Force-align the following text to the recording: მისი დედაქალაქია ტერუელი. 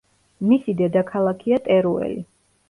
მისი 0.53 0.73
დედაქალაქია 0.79 1.61
ტერუელი. 1.69 2.19